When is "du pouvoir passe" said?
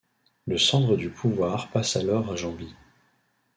0.97-1.95